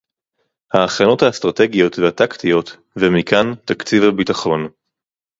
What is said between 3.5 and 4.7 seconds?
תקציב הביטחון